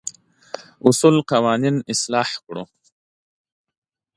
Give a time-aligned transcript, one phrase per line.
[0.87, 2.63] اصول قوانين اصلاح کړو.